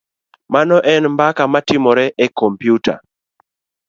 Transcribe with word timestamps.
Mano 0.53 0.75
en 0.93 1.03
mbaka 1.13 1.43
matimore 1.53 2.05
e 2.25 2.27
kompyuta. 2.37 2.93